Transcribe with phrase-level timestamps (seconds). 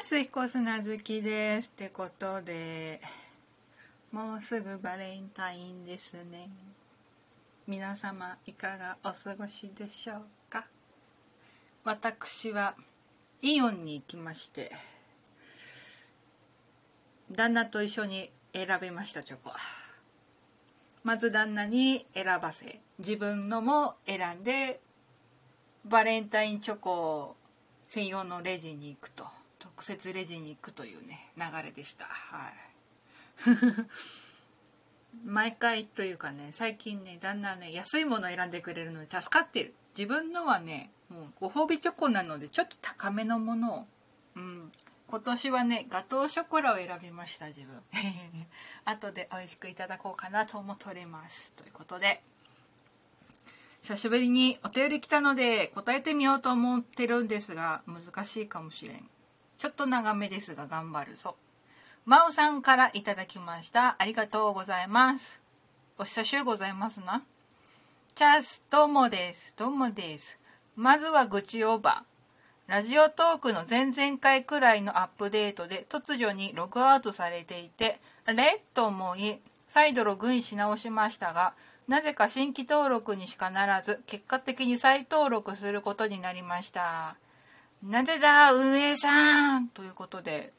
[0.00, 3.02] ます彦砂好きですってことで
[4.10, 6.48] もうすぐバレンタインですね。
[7.66, 10.64] 皆様いかがお過ごしでしょうか？
[11.84, 12.76] 私は
[13.42, 14.72] イオンに行きまして
[17.30, 19.52] 旦那と一緒に選べましたチョコ。
[21.04, 24.80] まず旦那に選ばせ自分のも選んで
[25.84, 27.36] バレンタインチョコ
[27.86, 29.26] 専用のレジに行くと。
[29.60, 32.06] 特設レジに行くというね流れでした。
[32.06, 32.52] はい。
[35.24, 39.74] 毎回というかね最近ねだんだんね安いものを選んでくれるので助かってる。
[39.96, 43.86] 自分のはねもうご褒美チョコなのでちょっと高めのものを。
[44.36, 44.72] うん。
[45.06, 47.82] 今年はねガトーショコラを選びました自分。
[48.84, 51.52] 後で美味しくいただこうかなと思っております。
[51.52, 52.22] ということで。
[53.82, 59.08] 久しぶりにお便り来たので答えてみようと思ってるんですが難しいかもしれん。
[59.60, 61.16] ちょっと長めですが頑張る。
[61.16, 61.36] ぞ
[62.06, 63.96] 真央さんからいただきました。
[63.98, 65.38] ありがとうございます。
[65.98, 67.22] お久しゅうございますな。
[68.14, 69.52] チャースどうもです。
[69.58, 70.38] どうもです。
[70.76, 72.72] まずは愚痴オーバー。
[72.72, 78.62] ラジオトークの前々回くらいのアップデートで突如にログアウトされていてあれ？
[78.72, 81.52] と思い再度ログインし直しましたが
[81.86, 87.16] なぜか新規登録にしかならず結果的に再登録することになりました。
[87.82, 89.68] なぜだ運営さん。
[89.68, 90.52] ということで。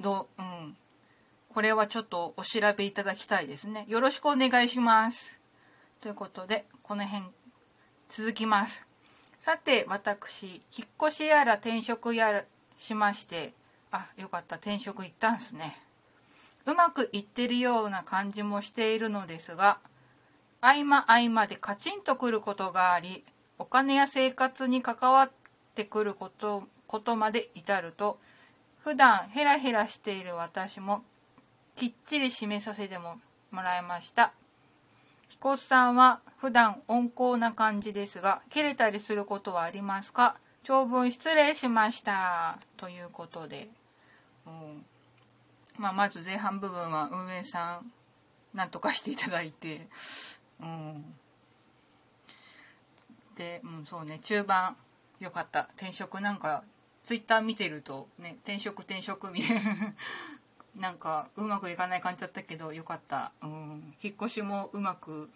[0.00, 0.76] どううん。
[1.50, 3.84] これはちょっとお調べいただきたいですね。
[3.88, 5.40] よろしくお願いします。
[6.00, 7.24] ということでこの辺
[8.08, 8.84] 続きます。
[9.40, 12.44] さて私引っ越しやら転職やら
[12.76, 13.52] しまして。
[13.90, 14.56] あよかった。
[14.56, 15.80] 転職行ったんすね。
[16.66, 19.78] うまくいってるような感じもしているのですが
[20.60, 23.24] 合間合間でカチンとくることがあり
[23.58, 25.30] お金や生活に関わっ
[25.76, 28.18] てくることことまで至ると
[28.82, 31.02] 普段ヘラヘラしている私も
[31.76, 33.18] きっちり締めさせても
[33.52, 34.32] らいました。
[35.28, 40.36] 彦さんは普段温厚な感じですが切れたりすることはありますか？
[40.62, 42.58] 長文失礼しました。
[42.76, 43.68] ということで、
[44.46, 44.84] うん。
[45.76, 47.92] まあ、まず前半部分は運営さん
[48.56, 49.86] なんとかしていただいて、
[50.60, 51.04] うん、
[53.36, 54.76] で、うん、そうね中盤。
[55.20, 55.68] よかった。
[55.76, 56.62] 転職なんか
[57.04, 59.94] ツイッター見てるとね転職転職みたいな。
[60.76, 65.30] なんかうまくいかない感じだったけどよかった、うん、引っ越しもうまく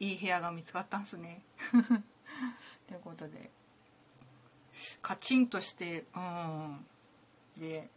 [0.00, 1.42] いい部屋が見つかったんすね。
[2.88, 3.50] ということで。
[5.02, 6.86] カチンとしてうん。
[7.56, 7.88] で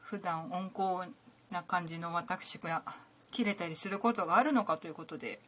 [0.00, 0.70] 普段温
[1.02, 1.12] 厚
[1.50, 2.84] な感じの私が
[3.30, 5.40] 切れたりすることがあるのかということで。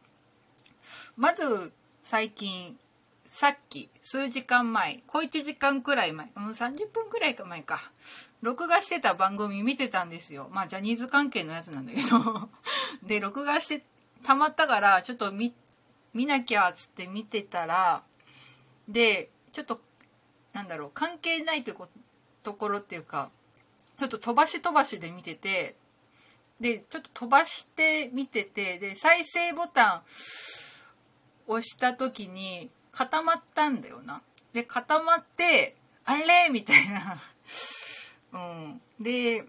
[1.15, 1.71] まず
[2.03, 2.77] 最近
[3.25, 7.91] さっき数時間前小1時間くらい前うん30分くらい前か。
[8.41, 10.49] 録画してた番組見てたんですよ。
[10.51, 12.49] まあジャニーズ関係のやつなんだけど。
[13.03, 13.83] で録画して
[14.23, 15.53] たまったからちょっと見
[16.13, 18.03] 見なきゃつって見てたら
[18.87, 19.81] でちょっと
[20.53, 21.89] なんだろう関係ないというこ
[22.43, 23.31] ところっていうか
[23.99, 25.75] ちょっと飛ばし飛ばしで見てて
[26.59, 30.01] でちょっと飛ばして見ててで再生ボタン
[31.47, 34.21] 押した時に固まったんだよな。
[34.53, 35.75] で固まって
[36.05, 36.49] あれ？
[36.49, 37.21] みたいな。
[38.33, 39.45] うん、で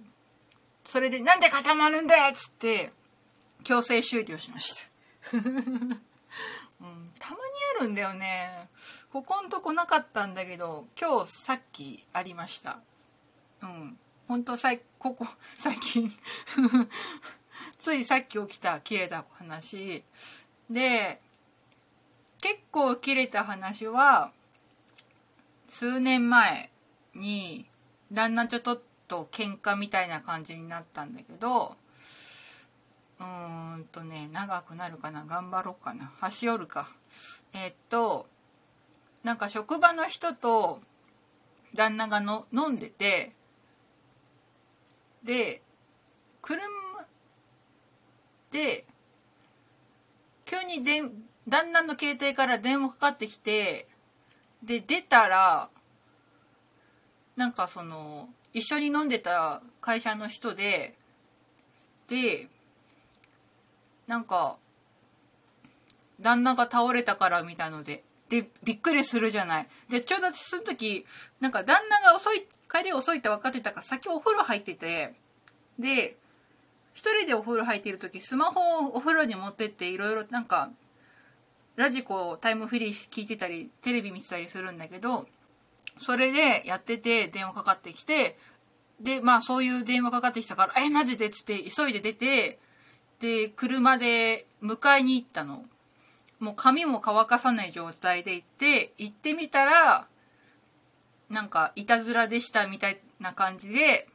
[0.85, 2.93] それで「なんで固まるんだ!」っつって
[3.65, 4.85] 強制終了しました。
[5.39, 7.43] うん、たまに
[7.79, 8.69] あるんだよね。
[9.13, 12.81] ここんとこなかったんだけど今日さっきありました。
[13.63, 13.99] うん。
[14.29, 15.27] 本当さいここ
[15.57, 16.13] 最近
[17.79, 20.03] ついさっき起きた切れた話
[20.69, 21.21] で
[22.47, 24.31] 結構切れた話は
[25.69, 26.71] 数年前
[27.13, 27.67] に
[28.13, 28.63] 旦那ちょっ
[29.09, 31.75] と喧嘩みたいな感じになったんだけど
[33.19, 36.13] うーんとね長くなるかな頑張ろうかな。
[36.21, 36.89] 端折るか。
[37.53, 38.29] えー、っと
[39.25, 40.81] なんか職場の人と
[41.75, 43.33] 旦那がの飲んでて
[45.25, 45.63] で
[46.43, 46.63] 車
[48.53, 48.85] で
[50.45, 51.03] 急にで
[51.49, 53.87] 旦那の携帯から電話かかってきて
[54.63, 55.69] で出たら
[57.37, 60.95] なんかその一緒に飲んでた会社の人で
[62.09, 62.49] で
[64.07, 64.57] なんか
[66.21, 69.69] 旦那が倒れたからみたいのででびっくりするじゃない。
[69.89, 71.05] でちょうどその時
[71.41, 75.15] なんか旦那が遅い帰り遅いって分かってたから先お風呂入ってて
[75.79, 76.17] で
[76.95, 80.71] 一人でお風呂入っている時スマホをお風呂に持ってっていろいろなんか
[81.77, 85.27] ラジコタイムフリー聞いてたりテレビ見てたりするんだけど
[85.99, 88.39] それでやってて電話かかってきて
[89.01, 92.59] でまあそういう電話かかってきたから「えマジで?」っつって急いで出て
[93.21, 95.65] で車で迎えに行ったの
[96.39, 100.07] もう髪も乾かさない状態で行って行ってみたら
[101.31, 104.09] なんかいたずらでしたみたいな感じで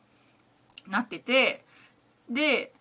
[0.87, 1.63] なってて
[2.29, 2.73] で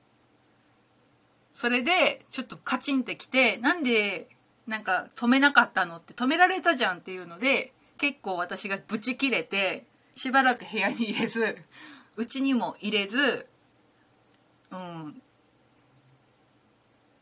[1.53, 4.29] それでちょっとカチンってきてなんで
[4.67, 9.85] なんか止めなかったのって止められたじゃんっていうので結構私がブチ切れて
[10.15, 11.57] しばらく部屋に入れず
[12.17, 13.47] うちにも入れず
[14.71, 15.23] うん。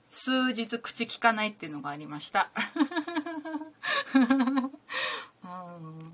[0.09, 2.51] 数日口聞かないっていうのがありました。
[4.15, 6.13] うん。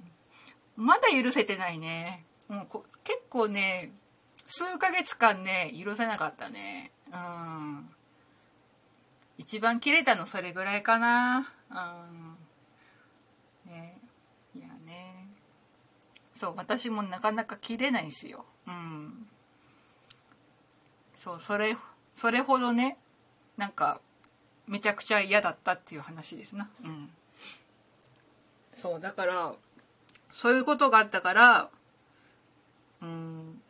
[0.77, 3.93] まだ許せてないね、うん、こ結構ね
[4.47, 6.93] 数ヶ月間ね許せなかったね。
[7.13, 7.89] うん。
[9.39, 11.53] 一番切れたのそれぐらいかな。
[11.71, 12.37] うん。
[13.71, 13.99] ね。
[14.57, 15.29] いやね。
[16.35, 18.45] そう私もなかなか切れないんですよ。
[18.67, 19.27] うん。
[21.17, 21.77] そうそれ
[22.15, 22.99] それほどね
[23.57, 24.01] なんか
[24.67, 26.69] めちゃくちゃ嫌だったっていう話ですな。
[26.85, 27.11] うん。
[28.73, 29.55] そうだから
[30.31, 31.71] そういうことがあったから
[33.03, 33.61] うん。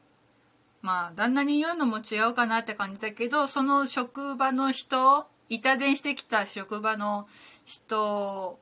[0.82, 7.29] まあ旦那に言うのも違うかなって感じだけどその職場の人板伝してきた職場の
[7.64, 8.58] 人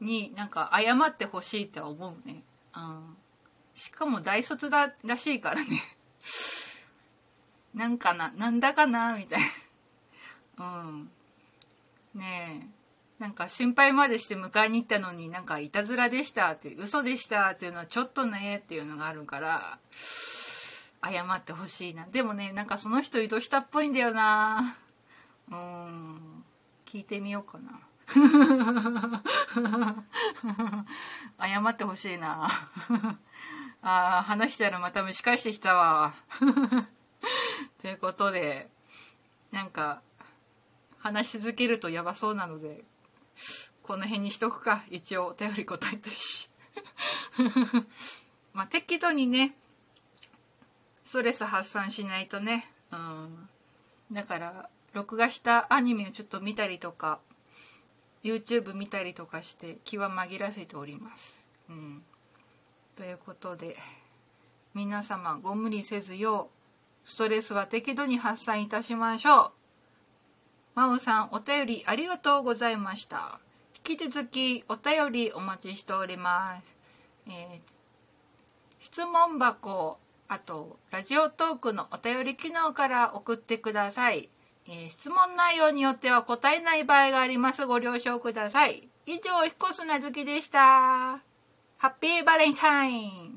[0.00, 2.42] になんか謝ってほしいって思うね、
[2.76, 3.16] うん、
[3.74, 5.80] しかも大卒だらしいからね。
[7.74, 9.40] なんかななんだかなみたい
[10.56, 10.66] な。
[10.82, 11.10] うん。
[12.14, 12.68] ね
[13.20, 13.22] え。
[13.22, 19.78] なんか心配までして迎えに行ったのになんかいたずらでしたって嘘でしたっていうのはちょっとねっていうのがあるから
[21.04, 22.06] 謝ってほしいな。
[22.06, 24.76] でもねなんかその人移動したっぽいんだよな。
[25.50, 26.44] うん
[26.86, 27.80] 聞いてみようかな。
[31.38, 32.48] 謝ってほしいな。
[33.82, 36.14] あ話したらまた蒸し返してきたわ。
[37.80, 38.70] ということで
[39.52, 40.02] なんか
[40.98, 42.84] 話し続けるとやばそうなので
[43.82, 44.84] この辺にしとくか。
[44.90, 46.50] 一応お便り答えたし
[48.52, 49.54] まあ適度にね
[51.04, 53.48] ストレス発散しないとね、うん、
[54.12, 57.20] だから録画したアニメをちょっと見たりとか
[58.24, 61.46] YouTube 見たりとかして気は紛らせております。
[61.70, 62.02] うん、
[62.96, 63.76] ということで
[64.74, 66.50] 皆様ご無理せずよ
[67.04, 69.52] うストレスは適度に発散いたしましょう。
[70.74, 73.38] まおさんお便りありがとうございました。
[73.88, 76.76] 引き続きお便りお待ちしております。
[77.28, 77.60] えー、
[78.80, 84.28] 質問箱あと、ラジオトークのお便り機能から送ってください。
[84.70, 87.64] えー、質問内容によっては答えない場合があります。
[87.64, 88.86] ご了承ください。
[89.06, 90.60] 以上、彦砂月でした。
[90.60, 93.27] ハッピーバレンタイン